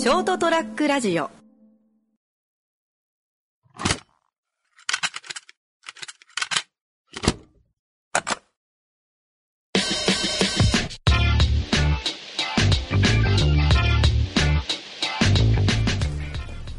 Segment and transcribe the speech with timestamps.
[0.00, 1.30] ショートトラックラジオ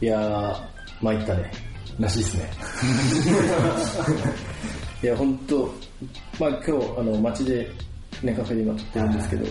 [0.01, 0.55] いやー、
[1.03, 1.51] 参ったね。
[1.99, 2.51] らしいですね。
[5.03, 5.71] いや、本当
[6.39, 7.69] まあ今日、あの、街で
[8.23, 9.45] ネカフェで今撮ってるんですけど、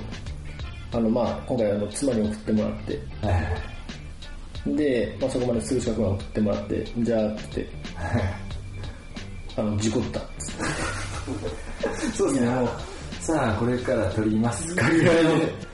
[0.92, 2.98] あの、まあ今回、あの、妻に送ってもらって、
[4.66, 7.68] で、まあそこまですぐ近くまで送ってもらって、じゃあ、って、
[9.56, 10.62] あの、事故ったっつって。
[12.16, 12.68] そうですね、もう、
[13.20, 15.30] さあ、これから撮りますかぐらいの、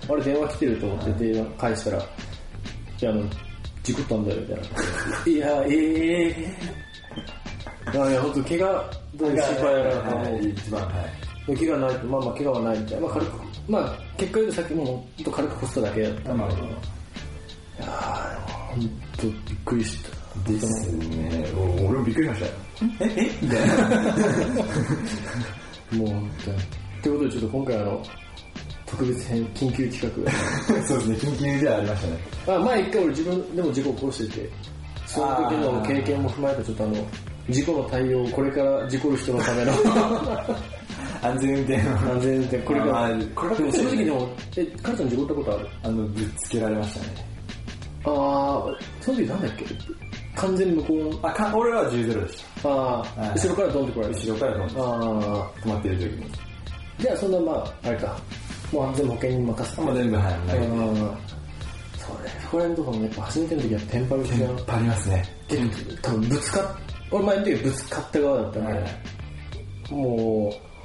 [0.09, 2.03] あれ電話来てると思って電話返したら、い
[3.01, 3.23] や、あの、
[3.83, 4.63] 事故ったんだよ、みたいな。
[5.33, 8.11] いや、ええー。
[8.11, 11.26] いや、ほんと、怪我、どういう心配やら、はい、一番、はい。
[11.55, 13.07] 怪我ないと、まあまあ怪我はないみたいな。
[13.07, 16.67] まあ軽く、まあ結果言うとさっきもうほんと軽くこすっただけだったんだけど。
[16.67, 16.71] い
[17.81, 20.27] やー、ほんとびっくりした。
[20.45, 21.47] ですね。
[21.57, 22.53] お俺もびっくりしましたよ。
[23.01, 23.75] ええみたいな。
[25.93, 26.59] もう本当に。
[27.03, 28.03] ということでちょっと今回あの、
[28.87, 30.33] 特別編、緊急企画。
[30.87, 32.19] そうですね、緊急ではありましたね。
[32.59, 34.51] あ前一回俺自分でも事故を起こしてて、
[35.07, 36.95] その時の経験も踏まえてちょっとあの、
[37.49, 39.73] 事故の対応、これから事故る人のための
[41.29, 41.91] 安全運転の。
[42.13, 45.69] 安全運転、これから、まあこれでもその時でも、え、 カルちゃん事故ったことある？
[45.83, 47.27] あの、ぶっつけられましたね。
[48.05, 49.65] あー、その時なんだっけ？
[50.37, 54.21] 完全に向こうの、あ、か俺は10ゼロでしあはいー、後ろからドンってこられる。
[54.21, 54.83] 後ろからドンってあ
[55.65, 56.25] 止まってる時に。
[56.25, 56.29] ー、
[56.99, 58.17] じゃあそんなまあ、あれか、
[58.73, 59.83] もう安全保険に任せて。
[59.83, 60.67] もう全部、はい、投げて。
[60.67, 60.97] うん
[61.97, 64.37] それ、そこら辺のところもやっぱ初めての時はテンパるしな。
[64.37, 65.25] いっぱいありますね。
[66.03, 66.65] 多分ぶつかっ、
[67.11, 68.87] 俺前の時はぶつかった側だったから、はい
[69.91, 70.76] もう、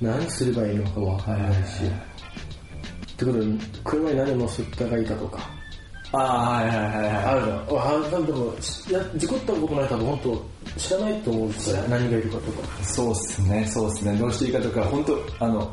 [0.00, 1.84] 何すればいいのかわからないし。
[1.84, 3.46] ってことで、
[3.84, 5.56] 車に何を乗せたがいいかとか、
[6.12, 7.24] ああ、はいはいはいはい。
[7.24, 7.64] あるじゃん。
[7.68, 12.84] 俺、はでも、いや事故ったことない多分本当知らないと思うから、何がいるかとか。
[12.84, 14.16] そうっすね、そうっすね。
[14.16, 15.72] どうしていいかとか、本当あの、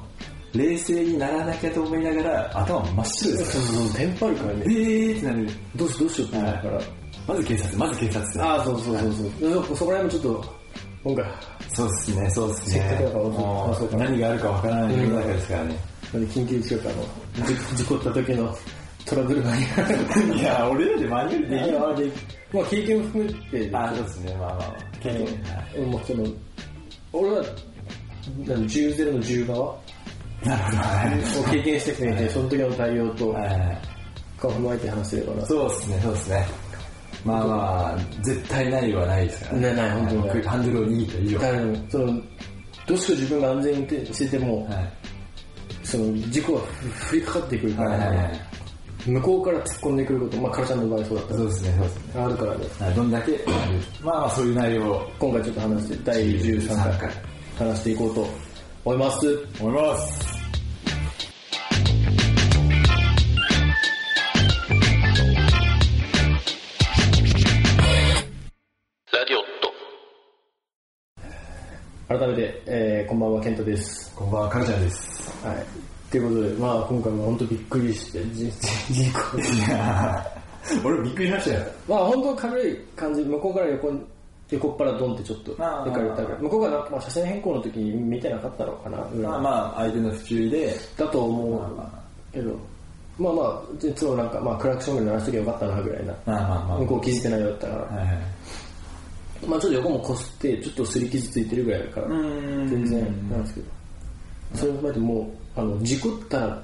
[0.53, 4.55] 冷静にならなきゃと思いながら、頭真っ白ですかそうそうそう、テンパるからら。
[4.55, 4.63] ね。
[4.67, 5.49] えーってなる。
[5.75, 6.81] どうしようどうしようってなるから。
[7.27, 8.43] まず警察、まず警察。
[8.43, 9.63] ああ、そうそうそうそう。
[9.67, 10.62] そそこら辺もちょっと、
[11.03, 11.25] 今回、
[11.73, 12.79] そうっすね、そうっすね。
[12.79, 15.75] せっかくだからもあそうか何があるかわからない世の中ですからね。
[16.13, 18.57] 緊急企画あの、事事故った時の
[19.05, 19.61] トラブルがい
[20.41, 21.87] や、俺らでマニュアルできる。
[21.87, 22.11] あで
[22.53, 24.75] まあ経験を含めて、あそうですね、まあまあ。
[25.01, 25.25] 経験。
[25.25, 26.23] はいもうその、
[27.11, 27.45] 俺は、
[28.45, 29.77] 何10ゼロの10側
[30.45, 33.35] なるほど、はいを経験してきてて、その時の対応と。
[34.43, 35.45] かを踏まえて話せればな。
[35.45, 36.45] そうっすね、そうっすね。
[37.23, 41.39] まあまあ、絶対ないはないですからねない本当にハンドルを握った以上。
[41.39, 42.21] だからその、
[42.85, 44.93] どうしよう自分が安全運転してても、はい
[45.83, 46.65] その事故が降
[47.13, 48.39] りかかってくるから、はいはいはい。
[49.05, 52.13] 向こうから突っ込んでくること、まあ、カラちゃんの場合そうだったそうですね、そうですね。
[52.15, 52.65] ら、あるからね。
[52.79, 53.31] はいどんだけ、
[54.01, 57.11] まあまあそういう内容を今回ちょっと話して、第13回
[57.59, 58.27] 話していこうと
[58.85, 59.47] 思います。
[59.59, 60.32] 思います。
[72.07, 74.13] 改めて、えー、こんばんは、ケントです。
[74.13, 75.45] こんばんは、カルちゃんです。
[75.45, 75.65] はい。
[76.11, 78.51] ということで、まあ今回も本当びっくりして、じ
[78.91, 79.37] 事故。
[79.39, 81.65] いやー俺びっくりしましたよ。
[81.87, 84.01] まあ本当軽い感じ、向こうから横に、
[84.51, 92.03] 横っ腹ドンってちょっと、あー行かれた向こうがなんか、まあ、車線変更の時に見てなかったのかな、裏まあまあ、相手の不注意で、だと思うまあま
[92.33, 92.51] けど、
[93.17, 96.13] まあまあ、実はなんか、まあクラクションぐらい鳴らしときゃよかったな、ぐらいな。
[96.25, 96.77] まあまあまあ。
[96.79, 98.17] 向こう気づいてないようだったから、はいはい。
[99.47, 103.67] まあちょっと横もこすって、ちょっと擦り傷ついてるぐらいだから、ん全然なんですけど、
[104.55, 106.63] それを踏まえてもう、あの、事故ったら、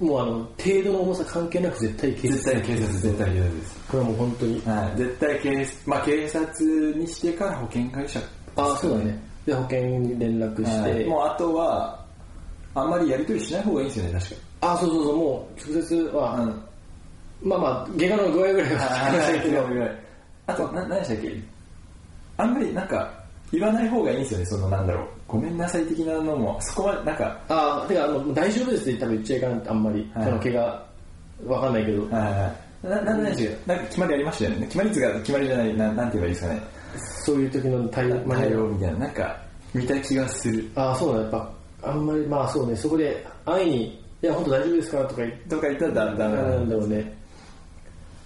[0.00, 3.78] もうあの、程度の重さ関係なく絶対警察絶対警察、絶対警察です。
[3.88, 4.98] これはもう本当に、はい。
[4.98, 8.20] 絶対警、まあ警察にしてから保険会社。
[8.56, 9.20] ああ、そうだね。
[9.44, 12.04] で、保険に連絡して、はいもうあとは、
[12.74, 14.36] あんまりやり取りしない方がいいんですよね、確か。
[14.60, 16.54] ああ、そうそうそう、もう直接は、
[17.42, 19.66] まあまあ、怪我の具合ぐらいは話したいけど、
[20.46, 21.57] あと、な、何でしたっけ
[22.38, 23.12] あんまりなんか、
[23.52, 25.06] 言わない方がいいんですよね、そのなんだろう。
[25.26, 30.86] ごめんなさい的なのも、そこまで、なんか、ああ、てか、あの、大丈夫ですって多分言っちゃいかん、あんまり、はいその怪我、
[31.46, 32.54] わかんないけど、はいは
[32.84, 32.88] い。
[32.88, 34.66] な、なんでしたっけなんか決まりありましたよね。
[34.66, 36.60] 決まりつが、決まりじゃない、ななんて言えばいいですかね。
[37.24, 39.36] そういう時の対応、対応みたいな、なんか、
[39.74, 40.64] 見た気がする。
[40.74, 41.50] ああ、そうだ、やっぱ、
[41.82, 43.84] あんまり、まあそうね、そこで、安易に、
[44.22, 44.98] いや、本当大丈夫ですか？
[45.04, 46.74] とか言とか言ったらだ、だめななんんだ。
[46.74, 47.16] だろうね。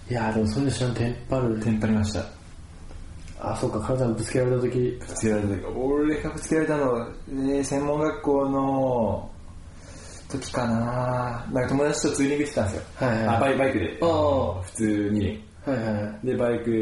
[0.09, 1.59] いやーでもそんな知らんテンパる。
[1.59, 2.25] テンパりました。
[3.45, 9.29] あ、そうか、体にぶつけられた時、ぶつけられた時俺がぶつけられたのは、えー専門学校の
[10.29, 12.83] 時かななんか友達とツーリングしてたんですよ。
[12.95, 13.97] はいはいあバイバイクで。
[13.99, 15.43] 普通に。
[15.65, 16.27] はいはいはい。
[16.27, 16.77] で、バイクで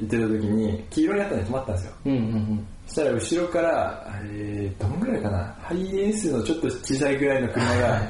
[0.00, 1.92] 行ってた時に、黄色になったんで止まったんですよ。
[2.04, 2.66] うんうんうん。
[2.86, 8.02] そしたら後ろから、えー、どんぐらいかなハイエースのちょっと小さいぐらいの車が、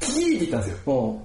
[0.00, 1.20] キーって言ったんですよ。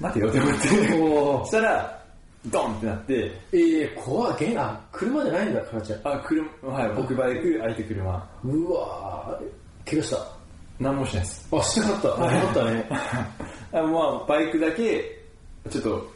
[0.00, 1.00] 待てよって思って。
[1.02, 1.99] おそしたら、
[2.46, 4.46] ドンってなって、えー、怖い。
[4.46, 6.00] げんあ、車じゃないんだ、かなちゃん。
[6.04, 8.28] あ、車、はい、僕バイク、相手車。
[8.44, 10.26] うわー、怪我した。
[10.78, 11.48] 何もしないです。
[11.52, 12.24] あ、してなかった。
[12.24, 12.88] あ、よかったね。
[13.72, 15.22] あまあ、バイクだけ、
[15.68, 16.06] ちょっと、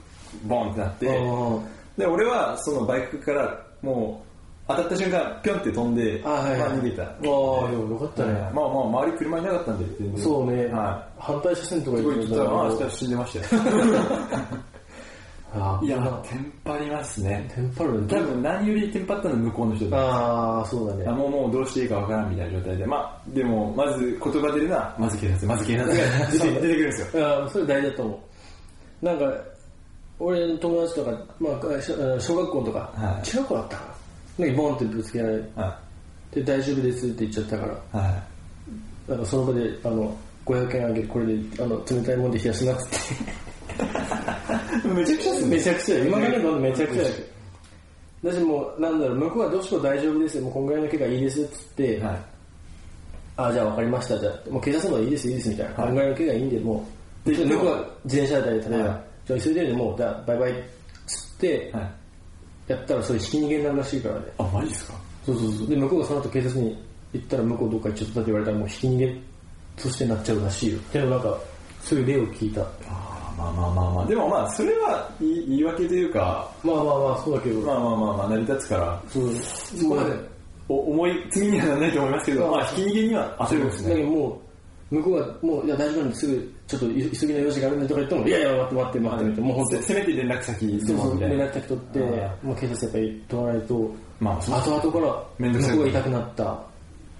[0.46, 4.24] ボンってなって、あで、俺はそのバイクから、もう、
[4.66, 7.02] 当たった瞬間、ぴょんって飛んで、あはいはいまあ逃げた。
[7.02, 8.32] あ、でもよかったね。
[8.32, 10.22] まあまあ、周り車いなかったんで。
[10.22, 10.66] そうね。
[10.68, 13.62] は反対車線とか行聞いたら、まあ、死んでましたよ。
[15.54, 15.98] あいや、
[16.28, 17.50] テンパりますね。
[17.54, 19.98] テンパる多分何よりテンパったのは向こうの人だ。
[19.98, 21.12] ああ、そうだねあ。
[21.12, 22.86] もうもうどうしていいかわからんみたいな状態で。
[22.86, 25.94] まあ、でも、まず言葉出るのは、まず警察、まず警察が
[26.30, 27.26] 出て出てくるんですよ。
[27.26, 28.20] ああ、それ大事だと思
[29.02, 29.04] う。
[29.04, 29.34] なんか、
[30.18, 31.10] 俺の友達とか、
[31.40, 33.84] まあ、し小学校とか、はい中学校だったか
[34.38, 35.78] ら、なんかボンってぶつけられは
[36.30, 38.24] て、大丈夫ですって言っちゃったから、
[39.08, 40.16] なんかその場で、あの、
[40.46, 42.96] 500円あげる、これで、あの、冷たいもんで冷やしなっつって。
[44.84, 44.88] い。
[44.94, 45.48] めちゃくちゃっすね。
[45.56, 47.14] めちゃくちゃ、今からのめちゃくちゃだけ
[48.22, 48.30] ど。
[48.30, 52.22] だしもう、なんだろう、向こうはどうしても大丈夫ですよ、もうこんぐらいの怪我いいですっつって、はい。
[53.36, 55.74] あ、じゃあ分かりました、じゃあ、もう警察の方がいいです、いいです、みたいな。
[55.74, 56.88] はいこんぐらいの怪我いいんで、も
[57.26, 60.54] う、で、向こうは自転車だったり、例えば、はいじゃあ急いでるんで、もう、じゃあバイバイっ
[61.06, 61.92] つって、はい。
[62.66, 64.20] やったらそれひき逃げになるらしいからね。
[64.38, 64.94] あ、マジですか？
[65.24, 65.68] そうそうそう。
[65.68, 66.84] で、向こうがその後警察に
[67.14, 69.20] 行ったら、向こうどっか行っちゃったって言われたら、もうひき逃げ
[69.76, 70.78] としてなっちゃうらしいよ。
[70.92, 71.38] でもなんか、
[71.82, 72.60] そういう例を聞いた。
[72.60, 74.06] あーまあまあまあまあ。
[74.06, 80.34] でもまあ、それは言い言い訳というか、まあまあまあ、そうだけど、まあまあまあまあ、成り立つから、そう、そこまで
[80.68, 83.90] お重い罪にはならないと思いますけど、まあ、ひき逃げには当てるんですね。
[83.90, 84.40] だけども
[84.90, 91.30] う、向こうが、もう、いや、大丈夫なんですぐ、ちょっと急ぎの用事があるんでとか言っても、いやいや、待って待って待ってって、もう本当せせめて連絡先そうそう、連。
[91.38, 96.58] 絡先取ってあ、もう警察やっぱり取らないと、まあ、そう後々から、めんどくさい向こうが痛くなった。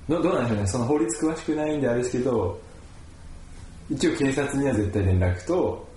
[0.06, 2.60] どどうなんでしょうね、その法律詳しくないんであれですけど、
[3.90, 5.93] 一応警察には絶対連絡と。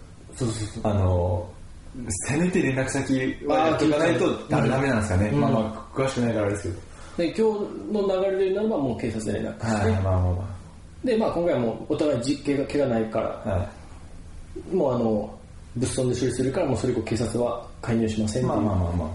[0.84, 1.50] あの、
[2.28, 3.14] せめて連絡先
[3.46, 5.30] はやっとかないとダメなんですかね。
[5.30, 6.76] うんまあまあ、詳しくないからですけど。
[7.18, 7.44] で、今日
[7.92, 10.58] の流れでならばもう警察で連絡して、はい、まあまあま
[11.04, 13.50] で、まあ今回はもうお互い実刑が怪我ないから、あ。
[13.50, 13.70] は
[14.72, 15.40] もうあの、
[15.76, 19.10] 物損で処理するから、もうそれ以降警察は介入しませんまあまあまあまあ。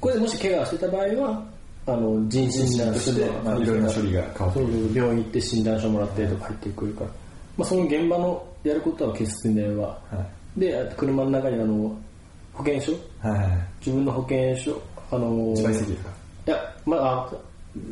[0.00, 1.42] これでもし怪我してた場合は、
[1.86, 4.60] あの、人身診断として、まあ、いろいろな処理が変わって
[4.98, 7.10] 病院行って診断書もらってとか入ってくるから、
[7.58, 10.43] まあ、その現場のやることは警察に電話はい。
[10.56, 11.96] で車の中にあの
[12.52, 13.58] 保険証はいはいはい。
[13.80, 14.80] 自分の保険証
[15.10, 16.10] あの自賠責ですか？
[16.46, 17.32] いやまああ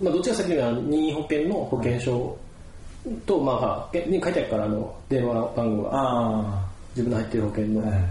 [0.00, 2.38] まあどっちが先には任意保険の保険証
[3.26, 7.91] と、まあ保険に書いてあるからあの電話番号があ自分の入ってる保険の、あ。
[7.91, 8.05] はい。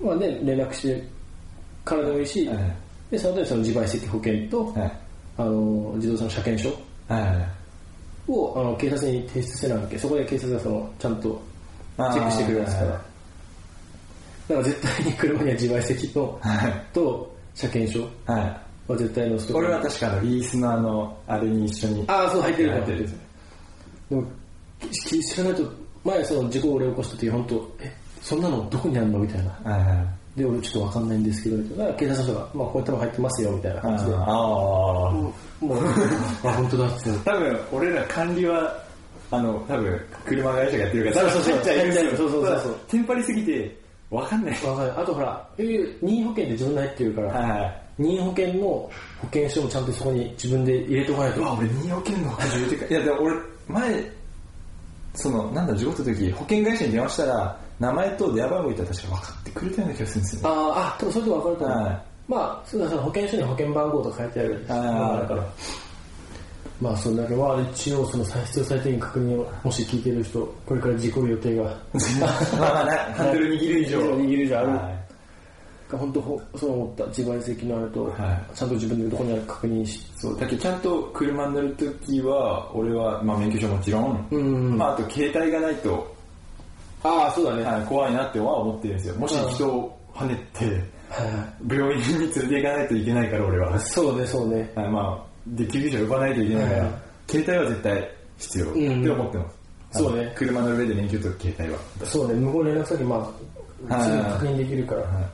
[0.00, 1.08] まあ、で連絡して
[1.84, 2.58] からでもいいし、はい
[3.08, 4.92] でその後にその自賠責保険と、はい。
[5.38, 6.76] あの自動車の車検証
[7.08, 7.20] は
[8.28, 8.32] い。
[8.32, 11.40] をあの警察に提出せなきゃそこで警察がそのちゃんと
[11.96, 13.00] チあーェックしてくれるんですからはい
[14.48, 16.86] だから絶対に車には自賠責とはい。
[16.92, 18.60] と車検証は
[18.90, 22.04] 絶対のストこれは確かあのリースのあの、あれに一緒に。
[22.08, 23.08] ああそう入ってる入ってる。
[24.10, 24.24] でも
[24.80, 25.72] き知らないと
[26.04, 30.38] 前その事故を俺起こした時本当えそんなのどこにあるのみたいなはいはい。
[30.38, 31.56] で俺ちょっとわかんないんですけど
[31.94, 34.26] 警察の人がまあこれ多分入ってますよみたいな感じでああ。
[35.60, 35.78] もう
[36.44, 38.84] あ本当だって多分、俺ら管理は、
[39.30, 43.76] あの、多分、車会社がやってるから、そうそうそうそうそうそうテンパりすぎて、
[44.10, 44.64] わかんない。
[44.64, 47.82] わかるあとほらえー任意保険って自分で入ってるから、はい。
[47.98, 48.90] 任意保険の保
[49.24, 52.86] 険証もちゃんとそこに自分で入れておかないとうわ、俺、任意保険の初めてか。
[52.86, 53.36] いや、でも俺、
[53.68, 54.10] 前、
[55.14, 60.48] その、なんだ、事故った時、保険会社に電話したら、名前と電話番号言ったら確か分かってくれたような気がするんですよね。
[60.48, 61.78] あーあ、多分それで分かると思う。
[61.78, 65.46] はいまあ、そうだその保険証に保険番号とか書いてあるあーだから。
[66.80, 71.62] まあ、それだけまあ、一応、その必要最低限確認を、もし聞いてる人、これから事故る予定が、
[72.20, 73.98] まあまあね、ハンドル握る以上。
[74.00, 74.68] 握る以上ある。
[74.68, 75.06] はい
[75.92, 86.16] 本当ほそう思った自賠責のあると、はちゃんと自分でどこにあるか確認し、そう、だけどちゃんと車に乗るときは、俺は、まあ免許証もちろん、うんまああと携帯がないと、
[87.04, 87.62] ああ、そうだね。
[87.62, 89.14] はい、怖いなっては思ってるんですよ。
[89.14, 93.78] もし人を跳ねて、はいはい病院に連れて行かないといけないから俺は。
[93.78, 94.72] そうね、そうね。
[94.74, 96.92] はいまあ、で、救急車呼ばないといけないから、はい
[97.28, 99.98] 携帯は絶対必要んって思ってます。
[99.98, 101.78] そうね車の上で免許と携帯は。
[102.04, 103.16] そうね、向こう連絡先、ま
[103.88, 105.02] あ、はいすぐ確認できるから。
[105.02, 105.24] はい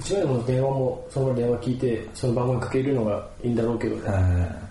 [0.00, 4.08] 一番でも電話も、その電話聞いて、その番号にかけるのがいいんだろうけどね。
[4.08, 4.70] は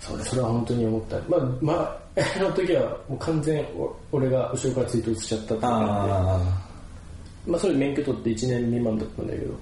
[0.00, 1.16] そうね、それは本当に思った。
[1.28, 2.04] まあ、まあ、
[2.36, 5.70] あの時はもう完全お俺が後ろから追突しちゃったっていう
[7.50, 9.56] まあそれ免許取って1年未満だったんだけどあ。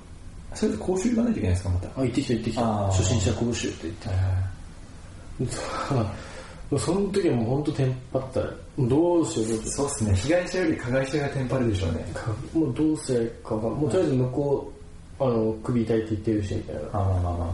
[0.55, 1.89] それで講習行かないといけないですか、また？
[2.01, 8.41] あ行ってきた行ってきた初心者講習って言ってその時はもう本当テンパった
[8.79, 10.15] どうしようどうしよそうですね。
[10.15, 12.07] 被害者より加害者がテンパるでしょうね。
[12.55, 14.73] うもうどうせかがもうとりあえず向こ
[15.21, 17.49] うあの首痛いって言ってるしみたいなあまあまあまあまあ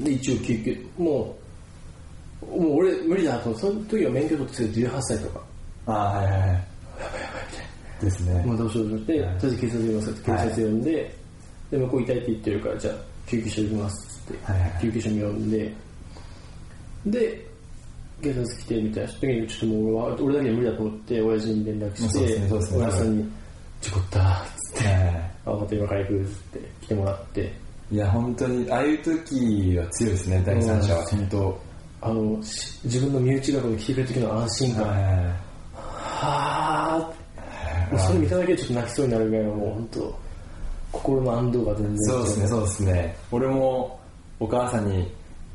[0.00, 1.36] まで一応救急も
[2.42, 5.40] うもう俺無理だと思ってその時は免許取って18歳とか
[5.86, 5.92] あ。
[5.92, 6.64] ああ、はいはいはい。
[8.04, 8.44] ですね。
[8.44, 11.14] まあどうしようどうしようって、とりあえず警察呼びますって警察呼んで、
[11.70, 12.94] で向こう痛いって言ってるからじゃあ
[13.26, 14.70] 救急車呼びますっつって、はいはい。
[14.70, 15.74] はい救急車に呼んで
[17.06, 17.46] で
[18.22, 22.48] 警察来てみたいな時にちょっともう俺は俺だけで無理だと思って親父に連絡してねね。
[22.50, 23.32] 親父さんに
[23.80, 25.04] 事故ったっつってはいはい。
[25.06, 27.52] はいあまた今から行くっつって来てもらって。
[27.92, 30.98] いや、本当に、ああいう時は強いですね、第三者は。
[30.98, 31.06] うん。
[31.06, 31.60] 本当。
[32.00, 35.14] あのし自分の身内がここに来てる時の安心感、はいはい。
[35.14, 37.12] はいはあ
[37.90, 40.18] もうそれ見ただけでちょっと泣きそうになるぐらいのもう本当
[40.96, 43.16] 心の安堵が全然そうですね、そうですね。
[43.30, 44.00] 俺も
[44.40, 45.10] お母さんに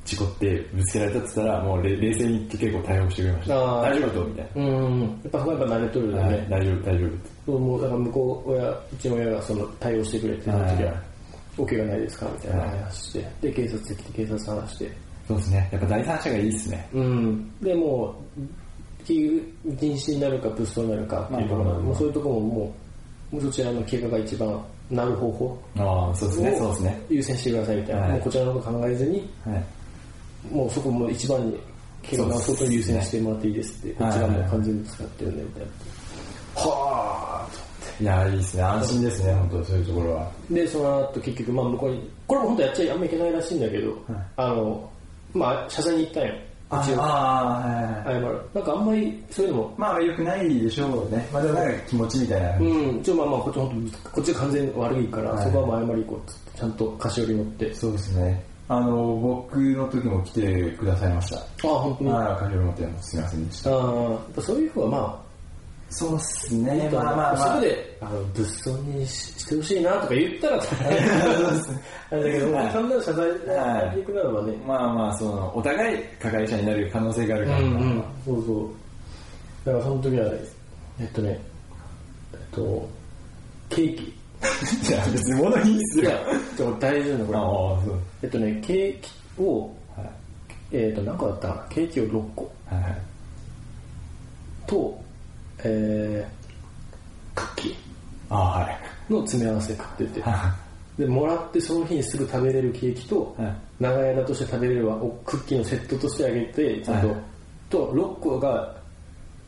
[0.05, 3.55] 事故ってぶつけられたって言ったら、もうれ冷静に結構対応してくれました。
[3.81, 6.27] 大丈夫とみたいうんやっぱそこはやっぱ慣れとるよな。
[6.29, 7.29] ね、はい、大丈夫、大丈夫って。
[7.45, 11.01] そうもうだから向こう親うちの親がその対応してくれてその時ははい
[11.57, 14.91] お怪我ないですかみたいなはい話してで警察来て警察話して
[15.27, 15.69] そうですね。
[15.71, 16.89] やっぱ第三者がいいですね。
[16.93, 18.41] うんでもう
[19.03, 19.41] 禁
[19.75, 22.75] 止になるか物騒になるかっていうところまあもうそういうところもも
[23.31, 25.57] うもうそちらの怪我が一番なる方法？
[25.77, 27.01] ああ、そうですね、そうですね。
[27.09, 28.11] 優先してくださいみたいな、はい。
[28.11, 30.53] もうこちらのこと考えずにはい。
[30.53, 31.59] もうそこも一番に
[32.09, 35.69] 怪我の外に優先してもらっていいですってこっちがもう完全に使ってるんでみたいな
[36.71, 37.49] はあ
[37.99, 38.63] いや、いいですね。
[38.63, 40.31] 安心ですね、本当そういうところは。
[40.49, 43.97] でその後結局まあ向こうにこれも本当やっちゃあんまいけないらしいんだけど、
[44.35, 44.89] あの
[45.33, 46.33] まあ謝罪に行ったんよ
[46.79, 48.23] 一応ああ、はいはい。
[48.23, 51.27] 謝るなんかあんまりそういうのもまあ、良くないでしょうね。
[51.33, 52.57] まあ、でもなんか気持ちみたいな。
[52.59, 58.43] うんちょまあまあこっち本当こっちが完全に悪いから、はいそこはもう謝り行こうっつってちゃんと菓子折り持ってそうですね。
[58.69, 61.37] あの、僕の時も来てくださいました。
[61.37, 62.11] ああ本当に？
[62.11, 63.69] あああ、カフェ持ってもすみませんでした。
[63.69, 63.79] あや
[64.15, 65.20] っぱそういうふうはま
[65.91, 66.89] そうですあ、ね。
[66.91, 67.37] まあまあまあ。
[67.37, 70.57] そこであの物騒にししてほしいなとか言ったら
[72.11, 73.31] あれだけど、はい単なる謝罪
[74.03, 77.59] くならばね、まあまあ、その、お互い加害者になる可能性があるから。
[77.59, 78.69] うんうん、そうそう。
[79.65, 80.39] だからその時はね、
[80.99, 81.39] えっとね、
[82.33, 82.89] えっと、
[83.69, 84.03] ケーキ。
[84.89, 86.03] いや、別に物いいっすよ。
[86.05, 86.19] いや、
[86.57, 87.37] ちょっと大事なのこれ。
[87.37, 87.99] ああ、そう。
[88.23, 90.09] えっとね、ケーキを、はい。
[90.71, 92.97] えっと、何個だったケーキを6個はいはい。
[94.65, 95.01] と、
[95.63, 97.75] えー、クッキ
[98.29, 98.77] ああ、はい。
[99.09, 100.55] ーの詰め合わせ買ってて、は
[100.97, 107.17] で、もらってその日にすぐ食べれるケーキと、はい長屋だとして食べれるわおクッキーのセットとしてあげて、ちゃんと、はい
[107.69, 108.75] と、6個が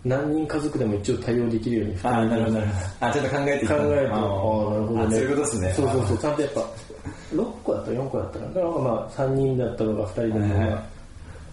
[0.04, 3.08] 何人家族でも一応対応できるようにああ、なるほど、なるほど。
[3.08, 5.16] あ、ちょっと考えてい考えて、ああ、なるあほどね。
[5.16, 5.74] そういうことですね。
[5.74, 6.60] そうそうそう、ちゃんとやっぱ、
[7.36, 10.84] 6個だったら4個だったらまあ、3人だったのが2人でも、はいはいまあ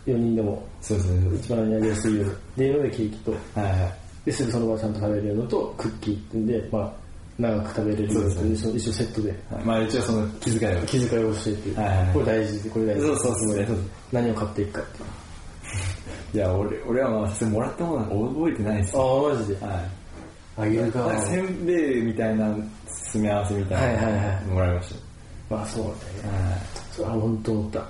[0.06, 1.36] 4人でもそうですね。
[1.36, 2.30] 一番やりやすいように。
[2.30, 3.94] っていうのでケーキと、はいはい。
[4.24, 6.92] で、すぐその場でちゃんと食べれるのと、クッキーってんで、まあ、
[7.38, 9.30] 長く食べれるようにそうです一緒セットで。
[9.50, 9.64] はい。
[9.64, 10.80] まあ一応その気遣いを。
[10.86, 11.68] 気遣いをしてって。
[11.70, 12.12] いう、はいはいはい。
[12.12, 13.78] これ大事でこれ大事そうそうそうそう。
[14.12, 16.36] 何を買っていくかっていう。
[16.36, 18.96] いや、俺、俺はまあ、もらったもの覚えてないです。
[18.98, 19.66] ああマジで？
[19.66, 19.90] はい。
[20.58, 22.54] あげるかせんべいみたいな
[22.86, 24.94] 詰め合わせみたいなはいはいはいもらいまし
[25.48, 25.90] まあそうだ
[26.22, 26.28] た。
[26.28, 26.44] ね。
[26.44, 26.60] はい。
[26.92, 27.80] それは本当思った。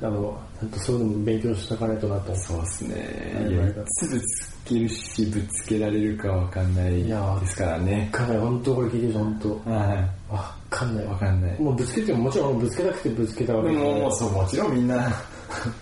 [0.00, 2.30] あのちゃんとそういうのも勉強しとかないとなと。
[2.30, 3.34] 思ってそうですね。
[3.34, 3.52] はい。
[3.52, 8.08] いや、いつぶつけるし、ぶつけられるかわかんないですからね。
[8.12, 8.38] かんない。
[8.38, 9.70] 本当これ聞いてる人本当。
[9.70, 11.04] はわかんない。
[11.04, 11.08] い。
[11.08, 11.60] わかんない。
[11.60, 15.10] もうぶつけてももちろんぶつけたくてぶつけたわけでも、うそう、もちろんみんな。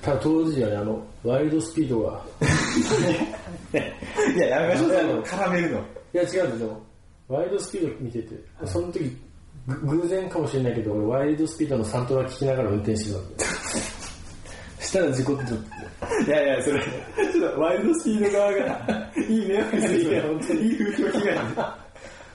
[0.01, 2.25] ただ当時はねあのワイルドスピードが。
[3.75, 5.79] いや、やめましょう、絡めるの。
[5.79, 6.81] いや違うんですよ。
[7.29, 8.35] ワイルドスピード見てて。
[8.65, 9.17] その時
[9.67, 13.51] ぐ偶然かもしれないけど俺ワイルドスピードのサントラ聞きながら運転してたんだよ。
[14.81, 15.45] したら事故って
[16.25, 20.63] いやいや、それ、ちょっとワイルドスピード側が、いい迷惑するいや本当に。
[20.63, 21.37] いい風評被害。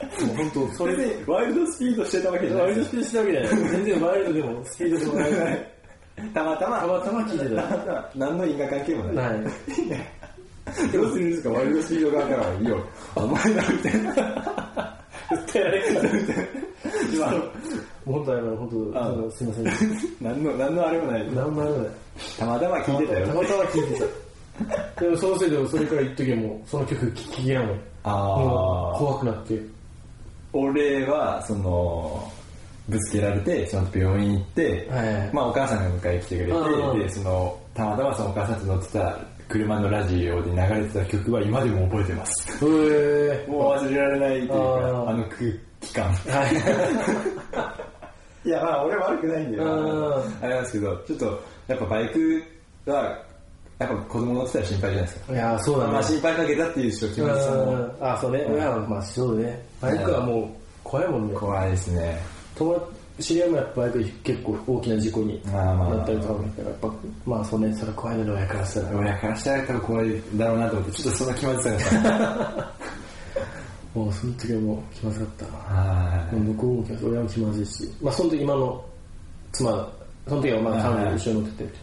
[0.01, 2.65] もう本当それでで、ワイルドスピードしてたわけじゃない。
[2.65, 3.50] ワイルドスピードしてたわけじゃない。
[3.71, 5.31] 全然ワイルドでもスピードでもない。
[6.33, 8.11] たまたま、たまたま聞いてた。
[8.15, 9.41] 何の因果関係もない。
[9.41, 9.51] ない。
[10.91, 12.47] どうするんですか、ワイルドスピード側から。
[12.47, 12.85] は、いいよ、
[13.15, 14.11] お前らみたいな。
[15.31, 16.09] 訴えられるから
[17.13, 17.51] 今、もう
[18.05, 19.65] 本当あの本当ああのすいません
[20.22, 21.25] 何の、何のあれもない。
[21.34, 21.88] 何もあれもない
[22.38, 23.27] たまたま聞いてたよ。
[23.27, 24.00] たまたま聞いて
[24.96, 29.60] たでもそのせいでそれから一時はもうその曲聴ききらんもんあー怖くなって
[30.53, 32.29] 俺は、その、
[32.89, 36.51] ぶつけられて、その後病院行って、はいまあお母さんが迎え来てくれ
[36.98, 39.17] て、で、その、たまたまそのお母さんと乗ってた
[39.48, 42.65] 車のラジオで流れてた曲は今でも覚えてます。
[42.65, 43.46] へえ。
[43.48, 45.36] もう忘れられないというか、あの空
[45.79, 46.05] 気感。
[46.13, 47.72] はい。
[48.43, 52.43] いや、まあ俺悪くないんだようんあれなんですけど、ちょっと、やっぱバイク
[52.86, 53.24] は、
[53.79, 55.33] やっぱ子供乗ってたら心配じゃないですか。
[55.33, 55.93] いや、そうだね。
[55.93, 58.39] まあ心配かけたっていう人気持ちもうんあ、そうね。
[58.39, 59.65] いや、まあそうね。
[59.81, 60.48] バイクはもう
[60.83, 61.36] 怖いもんね。
[61.36, 62.19] 怖いですね。
[62.55, 62.79] 友
[63.17, 66.91] 達、知り合いもやっぱバイクで結構大きな事故になったりとかもやっぱ、
[67.25, 69.00] まあそうね、それは怖いので親からしたら。
[69.00, 72.74] 親からしたら多分怖いだろうなと思って、ちょっとその気まずさが。
[73.93, 75.51] もうその時はもう気まずかったな。
[75.57, 78.86] はもう向こうも気まずい、親も気まずいし、まあその時今の
[79.51, 79.93] 妻、
[80.27, 81.74] その時はまあ彼女と一緒に乗ってて、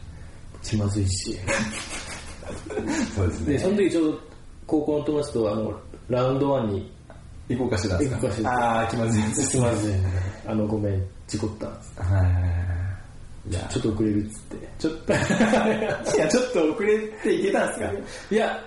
[0.63, 1.31] 気まずいし。
[1.33, 1.39] い。
[3.15, 3.59] そうですで、ね。
[3.59, 4.21] その時ちょうど
[4.67, 6.93] 高校の友達とあの、ラウンドワンに
[7.49, 9.23] 行こうかしてたんですか行こうかしてたああ、気まずい。
[9.51, 10.01] 気まずいね。
[10.47, 11.67] あの、ごめん、事故った。
[11.67, 11.73] は
[12.25, 12.79] い
[13.71, 14.69] ちょっと遅れるっつって。
[14.79, 15.13] ちょっと。
[16.17, 17.93] いや、ちょっと遅れて行けたんですか
[18.31, 18.61] いや、い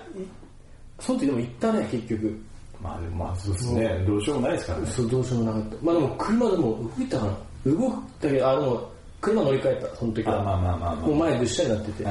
[0.98, 2.40] その時でも行ったね、結局。
[2.82, 4.04] まあでもまあそうですね。
[4.06, 4.86] どうしようもないですからね。
[4.88, 5.76] そう、どうしようもなかった。
[5.82, 7.32] まあでも車でも動いたかな。
[7.72, 8.88] 動いたけど、あ、でも、
[9.20, 10.40] 車乗り換えた、その時は。
[10.40, 12.04] あまあまあまあまあもう前ぐっしゃになってて。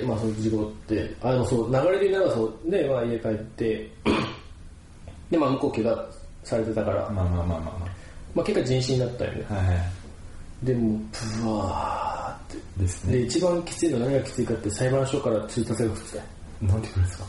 [0.00, 3.90] で、まあその事故って、あ、でもそう、流れでならそう、で、まあ家帰って、
[5.30, 6.08] で、まあ向こう怪我
[6.44, 7.86] されてたから、まあまあまあまあま
[8.34, 9.46] まあ結果人死になったよね。
[9.50, 9.54] あ。
[9.54, 9.76] はいはい。
[10.62, 10.98] でも、
[11.42, 12.82] ブワーって。
[12.82, 13.12] ですね。
[13.14, 16.20] で、一番きついのは何がきついかって裁判所から通達が来て
[16.62, 17.24] なんてくるんですか？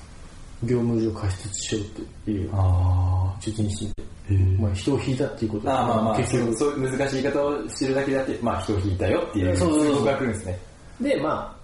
[0.64, 3.94] 業務上過失致傷っていう、あ受人死で。
[4.30, 5.82] へーまあ人を引いたっていうことあ。
[5.82, 6.56] あまあまあ、結局。
[6.56, 10.60] そういう難しい言い方をしてるだけだって、まあ人を引いたよっていう、そうそうそうが来るんですね。
[11.02, 11.58] で、ま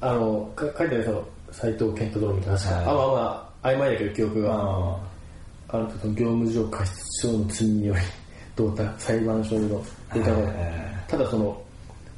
[0.00, 5.00] あ、あの、か書いてあるその、斎藤健太郎みたいな、確か、はいあ、まあまあ、曖昧だけど記憶が、まあまあま
[5.68, 8.00] あの、その業務上過失致傷の罪により、
[8.54, 9.82] どうた裁判所の
[10.12, 10.30] 出た
[11.08, 11.60] ただその、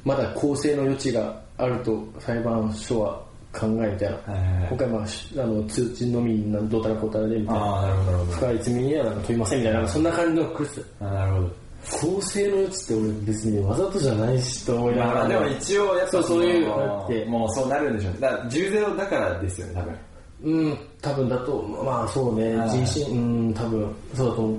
[0.03, 3.26] まだ公正の余地があると裁判所は
[3.59, 4.33] 考えみたいな。
[4.33, 7.81] はいはいはい今回まあ、しあの、通知のみになんどうたらこうたらでみたいな。
[7.81, 11.07] なるほど、深い罪には問いませんみたいな、そんな感じのクリスど。
[11.07, 11.67] あなるほど。
[12.01, 18.19] 公正の余地って俺別にわざとじゃないしと思いながら、まあでも一応やっぱそういうののってもうそうなるんでしょうね。
[18.19, 19.97] だから10ゼロだからですよね、多分。
[20.43, 24.57] うん、多分だと、まあそうね、はい人身、うん、多分、そうだと思う。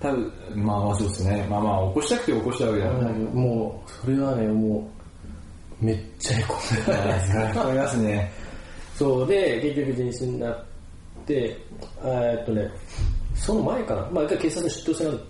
[0.00, 1.46] 多分、まあまあそうですね。
[1.48, 3.12] まあまあ起こしたくて起こしたわけじゃない。
[3.14, 4.90] もう、それはね、も
[5.82, 6.62] う、めっちゃへこんだ。
[7.26, 8.32] それは思いますね。
[8.94, 10.64] そうで、結局人身になっ
[11.26, 11.56] て、
[12.04, 12.70] えーっとね、
[13.34, 15.20] その前かな、まあ一回警察に出頭せなかっ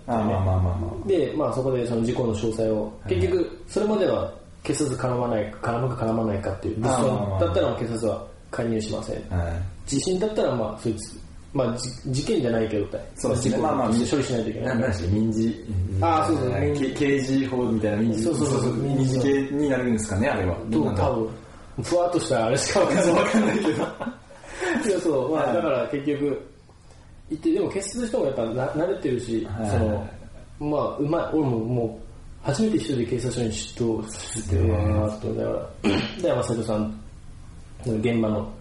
[1.03, 1.07] た。
[1.07, 4.31] で、まあそこでその事故の詳細を、結局、それまでは
[4.63, 9.15] 警察絡まない、絡むか絡まないかっていう、だったら警察は介入しません。
[9.29, 9.89] はい。
[9.89, 11.19] 地震だったらまあそいつ、
[11.53, 13.51] まあじ事件じゃないけど、そうですね。
[13.51, 14.79] 事故まあまあ、処理しないといけない。
[14.79, 15.65] なん民事。
[16.01, 18.23] あーそうそう民事け刑事法みたいな民事。
[18.23, 20.57] そうそうそう民事系になるんですかね、あれは。
[20.69, 21.29] どうなんだろう分、
[21.83, 22.93] ふわっとしたあれしかわか
[23.39, 23.57] んない。
[23.57, 23.69] けど。
[23.69, 26.55] いや、そう、まあだから結局、
[27.29, 30.07] 行って、でも決す人もやっぱな慣れてるし、はいその、
[30.59, 32.05] まあ、うまい、俺ももう、
[32.45, 35.69] 初めて一人で警察署に出頭して、うわーっと思いながら、
[36.21, 37.01] で、まあ、斉藤さん、
[37.83, 38.53] 現場の、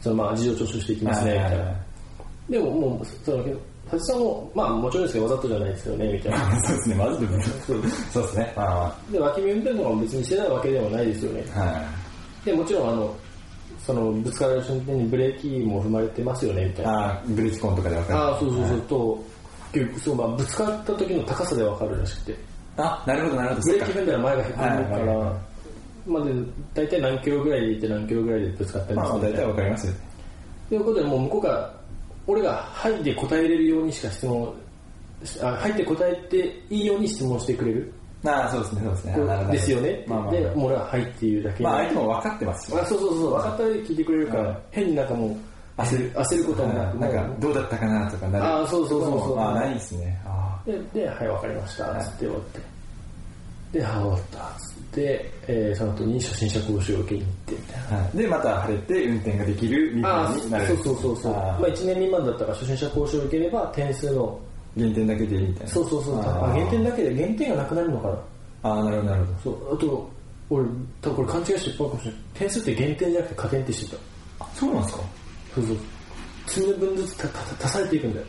[0.00, 1.74] そのまあ、事情聴取していきますね、みたいな。
[2.50, 3.52] でももう、その、斉
[3.92, 6.62] 藤さんも、まあ、もちろんですけど、わざとじゃないですよね、みたいな。
[6.66, 7.42] そうですね、まずでも。
[7.42, 8.52] そうそうですね。
[8.56, 11.44] まあで、脇見運転とかも別にしてないわけではないですよね。
[11.54, 11.66] まあ。
[11.66, 12.01] はい。
[12.44, 13.14] で、もちろん、あの、
[13.86, 16.92] その、ぶつかる瞬間にブレーキも踏まれてますよね、みたいな。
[16.92, 18.18] ああ、ブレーキコンとかでわかる。
[18.18, 19.24] ああ、そうそうそう、はいと、
[19.72, 22.36] 結局、そう、まあ、ぶつかった時の高さでわかるらしくて。
[22.76, 23.60] あ、なるほど、なるほど。
[23.62, 25.40] ブレーキ踏んだら前がへこんでるからは、
[26.06, 26.32] まあ、で、
[26.74, 29.92] 大体何キロぐらいで行って何キロぐらいでぶつかったりまあ、する大体わかりますよ。
[30.68, 31.74] ということで、もう向こうから、
[32.26, 34.54] 俺がはいで答えれるようにしか質問、
[35.40, 37.92] あはいって答えていいように質問してくれる。
[38.24, 39.12] ああ、そうですね、そうですね。
[39.12, 40.04] なるほどですよね。
[40.06, 41.64] まあまあで、もう俺ははいっていうだけで。
[41.64, 42.82] まあ、相手も分かってますよ。
[42.82, 45.36] あそうそうそう、分かった上で聞いてくれるから、はい変になんかもう、
[45.80, 48.44] 焦る、焦ることもなく、なんかどうだったかなとかなる。
[48.44, 50.20] ああそうそうそうそうああ、ないですね。
[50.24, 52.60] あで、で、はい、わかりました、つって終わって。
[53.78, 57.98] で、はい、終わった、つって、えーその後に初心者講習を受けに行って、みたいな。
[57.98, 60.66] あはいで、また晴れて運転ができる身ああ、分になる。
[60.66, 61.32] そうそうそうそう。
[61.32, 64.38] あまああ1年未満だったから初心者講習を受ければ点数の、
[64.76, 65.72] 減点だけでいいみたいな。
[65.72, 68.14] そうそうそう、減点だけで減点がなくなるのかな。
[68.64, 70.10] ああ、なるほど、なるほそう、あと、
[70.50, 70.64] 俺、
[71.00, 72.20] 多分これ勘違いしてるかもしれない。
[72.34, 73.96] 点数って減点じゃなくて加点ってしてた。
[73.96, 74.02] ど。
[74.40, 75.02] あ、そうなんですか？
[75.54, 75.76] そうそう。
[76.46, 78.26] 積む分ずつたた足されていくんだよ。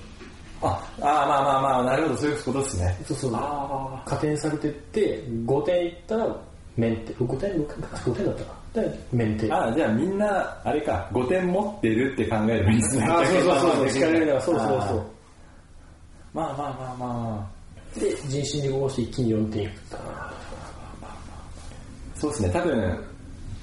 [0.61, 0.67] あ、
[1.01, 2.97] ああ、まあまあまあ、なるほど、そういうことですね。
[3.05, 3.31] そうそう。
[3.35, 6.35] あ加点されてって、5点いったら、
[6.77, 7.15] 免点。
[7.15, 8.81] 5点 ?5 点だったかな。
[8.83, 9.53] で、免点。
[9.53, 13.05] ああ、じゃあみんな、あれか、5点持ってるって考えればいいんですね。
[13.09, 15.03] あそうそうそうれるのは、そうそうそう。
[16.33, 17.49] まあまあまあま
[17.95, 17.99] あ。
[17.99, 19.71] で、人身に合して一気に4点いく。
[22.15, 23.05] そうですね、多分、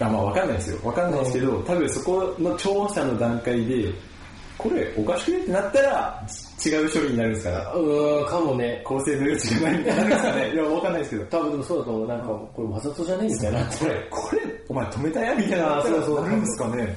[0.01, 0.79] あまあわかんないですよ。
[0.85, 3.93] わかんないですけど、多分そこの調査の段階で、
[4.59, 6.23] これおかしくねってなったら、
[6.65, 8.83] 違う処理になるんですから、うーん、かもね。
[8.85, 10.53] 構成の余地がないみたいになるんですかね。
[10.53, 11.25] いや、わかんないですけど。
[11.25, 12.09] 多分でもそうだと思う。
[12.09, 13.25] なんか、これわざとじゃね？
[13.27, 13.65] えみたいな。
[13.65, 16.97] これ、これ、お前止めたやみたいなあそうそうなるんですかね。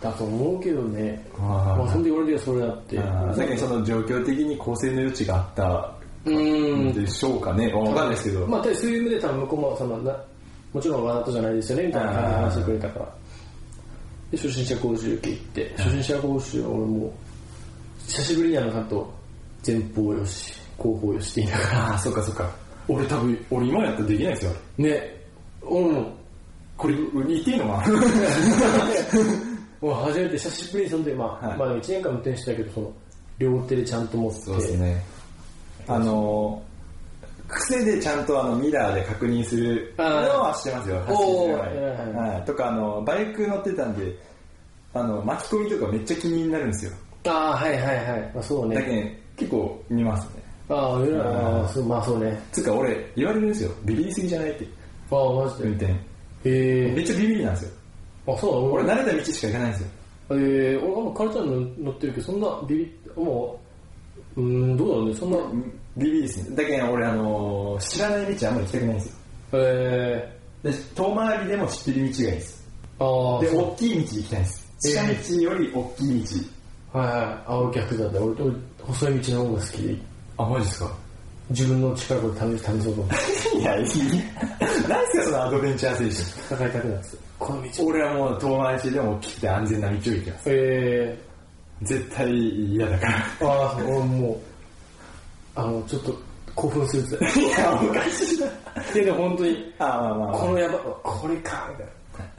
[0.00, 1.24] だと思うけどね。
[1.38, 2.98] まあ、そんで俺でそれだって。
[2.98, 5.92] あーだけどその状況的に構成の余地があった
[6.24, 6.92] うーん。
[6.92, 7.72] でしょうかね。
[7.72, 8.46] わかんないですけど。
[8.46, 10.16] まあ、そういう意味で多分向こうもそのな、
[10.72, 13.08] もちろんわざとじゃないですよね、みたいな感じで話してくれたから。
[14.30, 17.10] で、初心者講習受け行って、初心者講習は俺もう、
[18.06, 19.10] 久しぶりにあの、ちゃんと
[19.66, 22.50] 前方よし、後方よしって言いながら、ああ、そっかそっか。
[22.86, 24.52] 俺多分、俺今やったらできないですよ。
[24.78, 25.16] ね、
[25.62, 26.12] 俺も、
[26.76, 27.98] これ、言っていいのかな
[29.80, 32.92] もう初めて久しぶりにそんで、まあ、はいまあでも1年間運転してたけど、その、
[33.38, 35.04] 両手でちゃんと持って、そうですね。
[35.86, 42.44] あのー、癖でちゃんとあのミラーで確認するのはしてますよ、走ってる前にはいはい。
[42.44, 44.14] とか、あの、バイク乗ってたんで、
[44.94, 46.92] あの、巻き込みとかめっちゃ気になるんですよ。
[47.26, 48.30] ああ、はいはいはい。
[48.34, 48.74] まあ、そうね。
[48.74, 50.42] だけど、結構見ますね。
[50.70, 52.38] ああ、いやあーあーそうまあそうね。
[52.52, 53.70] つうか俺、言われるんですよ。
[53.84, 54.66] ビビりすぎじゃないって。
[55.10, 55.68] ああ、マジで？
[55.68, 55.86] 運転。
[55.86, 55.96] へ
[56.44, 57.70] えめっちゃビビりなんですよ。
[58.34, 59.88] あ、そう俺慣れた道しか行かないんですよ。
[60.30, 63.58] えー、俺もカルちゃんの乗ってるけど、そんなビビっ、も
[64.36, 65.38] う、うーん、どうだろうね、そんな、
[65.96, 66.56] ビビりですね。
[66.56, 69.14] だけど俺、あのー知らない道あんまり行きたくないんですよ。
[69.54, 72.68] えで、遠回りでも知ってる道がいいです。
[72.98, 74.68] ー、ああ、で、大きい道行きたいんです。
[74.84, 76.24] えー近道より大きい
[76.92, 76.98] 道。
[76.98, 77.18] はいはい。
[77.46, 78.20] あ、俺逆だった。
[78.22, 79.96] 俺、俺細い道の方が好きで、
[80.36, 80.92] あ、マジですか？
[81.50, 83.14] 自分の力こで試そうと思って、
[83.58, 83.86] いや、いい。
[84.88, 87.27] 何ですか、そのアドベンチャー精戦いたくなってた。
[87.38, 87.68] この道。
[87.76, 87.88] 神。
[87.90, 90.42] 俺はもう遠回りしてでも大きくて安全な道を行きます。
[90.46, 91.18] え
[91.82, 93.12] 絶対嫌だから。
[93.40, 94.30] ー、ああ、俺も
[95.56, 96.14] う、あの、ちょっと
[96.54, 97.38] 興奮するって。
[97.40, 98.46] いや、おかしいな。
[98.92, 101.86] で、で本当に、あ、まあまあまこのやば、これか、みたい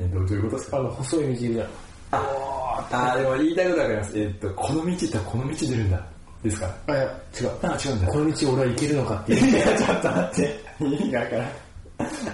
[0.02, 0.78] えどういうことですか？
[0.78, 0.84] な。
[0.84, 1.68] あの、細い道いるじゃん。
[2.12, 4.20] ああ、でも言いたいことわかります。
[4.20, 6.06] えっと、この道行ったらこの道出るんだ。
[6.44, 6.76] ですか？
[6.88, 7.06] あ、いや、違
[7.46, 7.50] う。
[7.64, 8.08] あ、違うんだ。
[8.08, 9.48] この道俺は行けるのかっていう。
[9.58, 10.60] いや、ちょっと待って。
[10.82, 11.48] 意味がわからん。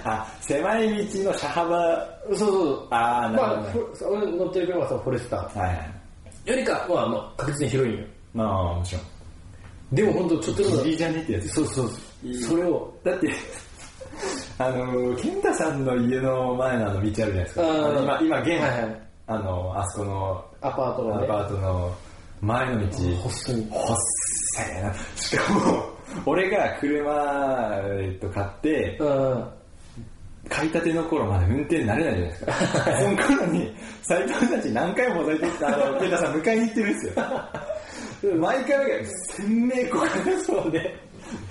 [0.04, 2.08] あ、狭い道の車幅。
[2.30, 2.88] そうそうそう。
[2.92, 3.96] ああ、なまあるほど、ね。
[3.96, 5.92] フォ俺乗ってる車はさ、フォレスタはいはい。
[6.46, 6.50] ー。
[6.52, 8.06] よりかは、まあ、確実に広いんよ。
[8.34, 9.04] まあ、もちろん。
[9.92, 11.50] でも本当ちょっとずつギリじゃねってやつ。
[11.50, 11.90] そうそう
[12.24, 13.30] いいそれを、だって、
[14.60, 17.62] あの、健太さんの家の前のあの道あるじゃないですか。
[17.62, 21.96] あーあの今、今、現、はいはいあの、あそこのアパートのね、アパートの
[22.42, 22.88] 前の道、
[23.24, 23.68] 細い。
[23.72, 23.98] ほっ
[24.56, 24.94] せえな。
[25.16, 25.85] しかも、
[26.26, 29.48] 俺が車、えっと、買って、うん。
[30.48, 32.54] 買いたての頃まで運転慣れないじゃないですか。
[33.00, 38.36] その頃に、斎藤たち何回も覗いてきた、あの、健太さん迎えに行ってるんですよ。
[38.38, 38.86] 毎回が
[39.34, 40.06] 鮮明こ
[40.46, 40.96] そうで、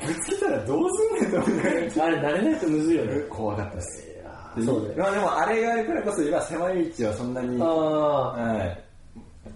[0.07, 3.20] ぶつけたらどうすんねんと思いながらあれ、慣れないとむずいよね。
[3.29, 4.14] 怖かったです。
[4.64, 4.94] そうね。
[4.96, 8.85] まあでもあれがあるからこそ今狭い道はそんなに、あはい、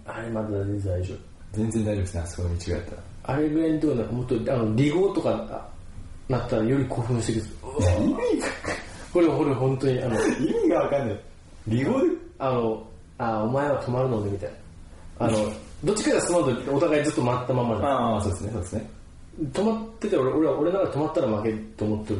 [0.05, 1.17] あ、あれまだ全然大丈夫。
[1.53, 3.01] 全然大丈夫ですね、あそこの道がやったら。
[3.23, 5.67] あれぐらいのところもっと、あの、離合とかあ
[6.31, 7.45] なったらより興奮してくる。
[8.03, 8.47] 意味が、
[9.13, 11.19] これ、これ本当に、あの、意味がわかんない。
[11.69, 12.07] 離合で？
[12.39, 12.83] あの、
[13.17, 14.49] あ、お前は止まるのね、みたい
[15.19, 15.25] な。
[15.27, 15.51] あの、
[15.83, 17.83] どっちかがその後、お互いずっと待ったままで。
[17.85, 18.89] ああ、そうですね、そうですね。
[19.53, 22.19] 止まってて、俺、俺は、俺なら止まったら負けと思ってる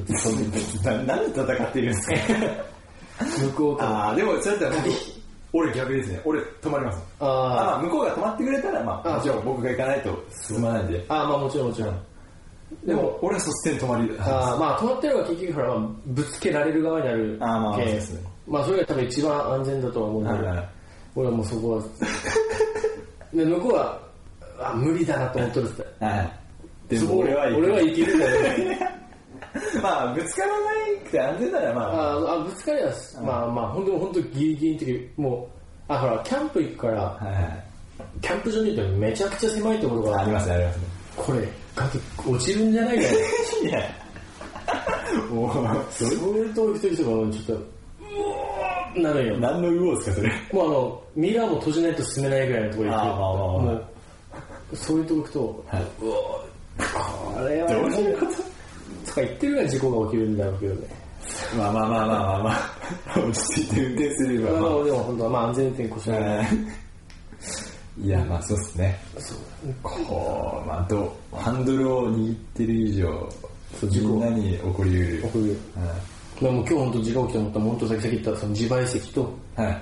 [1.06, 2.16] ななんで戦ってるんですか？
[3.46, 3.84] 向こうと。
[3.84, 4.96] ああ、でもそれだったら僕、
[5.52, 6.22] 俺逆ですね。
[6.26, 7.04] 俺止まります。
[7.20, 11.06] ああまあ向こうが止まってくれたら、まあ、あもちろん僕が行かないと進まないんで。
[11.08, 12.00] あ、あまあもちろんもちろん。
[12.86, 14.12] でも、俺は率先止まり。
[14.20, 20.70] あまあ止まってるのは結局ほら、まあ、ぶつけられる側になるあーまあそうですねまあそれが多分一番安全だとは思うんだけど、はいはい
[21.16, 21.84] 俺はもうそこは、
[23.34, 24.00] で、向こうは、
[24.60, 26.06] あ、無理だなと思ってるって。
[26.06, 26.40] はい。
[26.88, 29.00] でそこも俺は行く俺はいけるんだよね。
[29.82, 32.92] まあ、ぶつからないくて安全ならまあ、ああぶつかりは、
[33.24, 35.50] まあまあ、本当本当ギリギリの時、も
[35.90, 37.64] う、あ、ほら、キャンプ行くから、はいはい。
[38.22, 40.84] キャンプ場に行くとめちゃくちゃ狭いところがありますね、ありますね。
[41.16, 41.40] これ、
[41.76, 42.00] 崖
[42.32, 43.10] 落ちるんじゃないかよ。
[43.64, 43.82] いや、
[45.30, 46.10] もう、それ
[46.54, 47.58] と一人とかもちょっと、う
[48.18, 49.38] おーなるんよ。
[49.40, 50.30] 何の魚ですか、それ。
[50.54, 53.80] もうあの、ミラーも閉じないと進めないぐらいのところに行っ
[54.72, 56.50] て、そういうとこ行くと、はいうおー
[56.80, 58.49] これは、どういうことと？
[59.20, 60.88] か言ってるから事故が起きるんだろうけどね。
[61.58, 62.52] まあまあまあまあまあま
[63.16, 66.48] あ、 落ち着いて運転すれば、まあ、まあでも本当はまあ安全運転こそない。
[68.02, 69.00] いや、まあそうっすね。
[69.84, 73.30] こう、まあどう、ハンドルを握ってる以上、
[73.84, 75.22] みんなに起こりうる。
[75.24, 75.58] 起こる。
[76.40, 79.82] でも今日本当事故起きたと思ったら、本当さっきさっき言ったその自賠責とはい。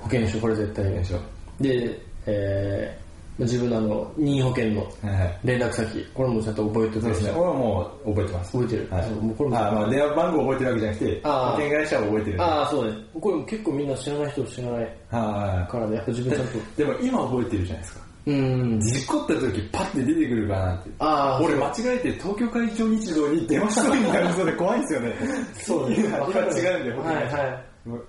[0.00, 1.18] 保険証、これ絶対よいしょ。
[1.60, 2.98] で、え
[3.38, 5.38] 自分のあの任意保険のはいはい。
[5.44, 7.30] 連絡先これもちゃんと覚えておくそうですね。
[7.32, 8.52] 俺はもう覚えてます。
[8.52, 8.88] 覚えてる？
[8.90, 9.10] はい。
[9.10, 12.42] もうこれもあまあ電話番号覚えてるわけじゃなくて、保険会社は覚えてる。
[12.42, 16.60] ああそうねこれも結構みんな知らない人知らないはからねやっぱ自分ちゃんとい。
[16.76, 18.00] でも今覚えてるじゃないですか。
[18.26, 20.90] うん事故った時パッて出てくるかなって。
[20.98, 25.12] ああ俺間違えて東京海上日動に電話しそうになりそうで怖いんですよね。
[25.54, 28.00] そうね今違うんで、はいはいい。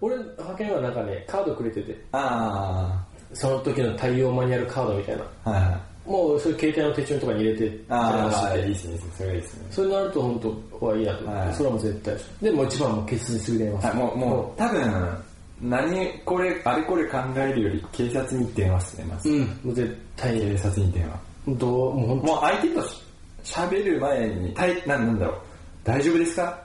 [0.00, 5.68] 俺派遣はなんかねカードくれててあその時の対応マニュアルカードみたいなあ、はいは
[6.06, 6.10] い。
[6.10, 8.98] もうそういう携帯の手帳とかに入れてああ、していいですね。
[9.16, 9.66] それがいいですね。
[9.70, 10.40] それになると本
[10.80, 15.16] 当はいいなと、はいそれはもう絶対でもう一番もう決実にすぐ電話すはい、るもう、もう、多分、
[15.62, 19.28] 何、これ、あれこれ考えるより、警察に電話っすね、まず。
[19.28, 21.20] うんもう絶対警に察に電話。
[21.58, 23.02] どうもう本もう相手とし
[23.44, 25.36] 喋る前に、たいなんなんだろう、
[25.84, 26.61] 大丈夫ですか？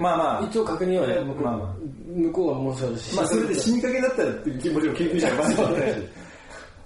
[0.00, 1.74] まあまあ、一応確認はね向こう,、まあまあ。
[2.08, 3.16] 向こうはもうそうし。
[3.16, 5.98] まあそれで死にかけだったら、もちろん救急車がバンないし。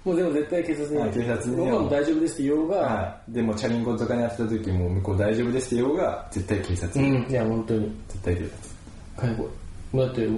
[0.05, 1.07] もうでも絶対警察には。
[1.07, 3.31] い警察に僕はもう大丈夫ですって言おうが、はい。
[3.33, 7.11] でも、チャリンコとかにやってた時も、向こう大丈夫ですって言おうが、絶対警察に。
[7.11, 7.31] うん。
[7.31, 7.91] いや本当に。
[8.07, 8.57] 絶対警察。
[9.17, 9.43] 介護
[9.91, 10.29] もうだって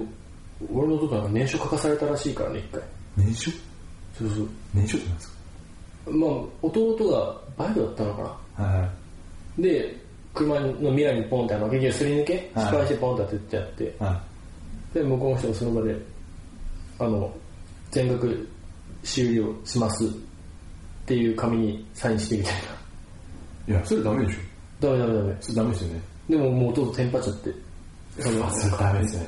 [0.72, 2.82] 俺の弟なんか年書書かされたらしいからね一回。
[3.16, 3.50] 年書？
[4.18, 4.48] そうそう。
[4.74, 5.34] 年書ってなんですか？
[6.06, 6.30] まあ
[6.62, 8.64] 弟がバイクだったのかな。
[8.64, 8.88] は
[9.58, 9.62] い。
[9.62, 10.01] で
[10.34, 14.22] 車の未来にポンってあの結局すり抜けはい失敗してポンって当ててやって、は
[14.94, 15.96] で向こうの人がその場で
[16.98, 17.34] あの
[17.90, 18.48] 全額
[19.02, 20.08] 終了しますっ
[21.06, 22.54] ていう紙にサインしてみたい
[23.68, 23.70] い。
[23.72, 26.00] いや、それダメでしょなダメダメダメそれダメですよね。
[26.30, 27.54] でももう弟テンパっちゃって
[28.18, 29.26] それダメですね。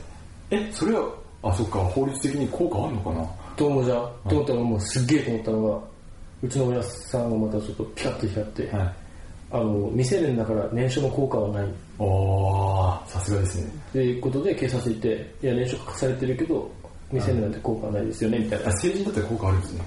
[0.51, 1.09] え、それは、
[1.43, 3.27] あ、そっか、法律的に効果あるのかな？
[3.57, 5.81] と思うじゃんと思ったらもうすっげえと思ったのが
[6.43, 8.95] うちの親さんがまたちょっとピカッと光って、はい。
[9.51, 13.71] あの未成年だから年書の効果はないおー、さすがですね。
[13.93, 16.71] ということで警察行っていや年書書かされてるけど
[17.11, 19.81] 未成年なんて効果はないですよねみたいなあ、成人だったら効果あるんですね。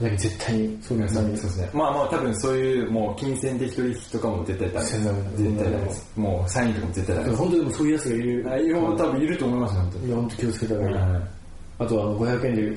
[0.00, 1.70] だけど絶対にそうですね。
[1.72, 6.12] まあまあ多分そういうもう金銭的取引とかも絶対ダメ絶対ダメです。
[6.16, 7.38] もうサインとかも絶対ダメです。
[7.38, 10.06] 本当にでもそういうやつがいるあ、今も多分いると思います、本当に。
[10.06, 11.42] いや本当気をつけた方がいい、はい
[11.78, 12.76] あとはあの500円であの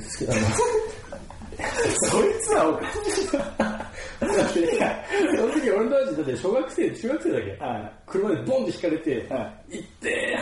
[2.10, 2.82] そいつは
[4.20, 7.92] その時俺の友達だって小学生中学生だっけ、はい。
[8.08, 10.38] 車でボンって引かれて、は行って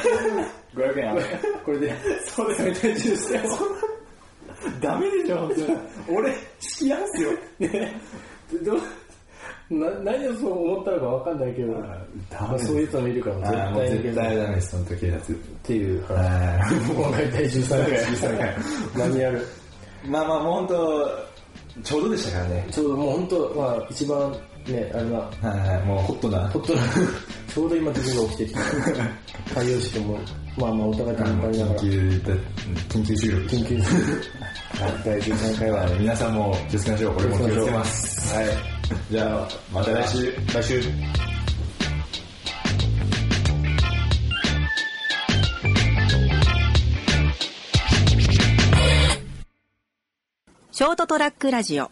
[0.75, 1.21] 500円ある。
[1.65, 1.93] これで
[2.25, 3.49] そうです冷たいジュースだよ
[4.81, 5.67] ダメでしょ、本当に。
[6.09, 7.31] 俺、付き合うんすよ。
[7.59, 8.01] ね。
[8.63, 8.81] どう？
[9.69, 11.73] な何をそう思ったのかわかんないけど、
[12.29, 15.33] ダまあ、そういう人もいるから絶対に絶対ダメです、本当警察。
[15.33, 15.97] ってい。
[15.97, 18.57] う話は今回第13回13回
[18.99, 19.41] マニュアルい。
[20.07, 21.32] まあまあ本当、
[21.81, 22.67] ちょうどでしたからね。
[22.71, 24.31] ちょうどもう本当まあ一番
[24.67, 26.47] ねあれなはいはい、もうホットな。
[26.49, 26.81] ほっとな
[27.53, 28.59] ちょうど今自分が起きてきた
[29.55, 30.19] 対応しても
[30.57, 32.35] まあまあお互い頑張りながら緊急だ、
[32.89, 33.45] 緊急収録。
[33.47, 37.15] 緊急はい第13回ははい皆さんも気をつけましょう。
[37.17, 38.35] 俺も気をつけます。
[38.35, 38.45] はい。
[39.09, 40.33] じゃあ、また来週。
[40.53, 40.81] 来週
[50.75, 51.91] ショートトラックラジオ。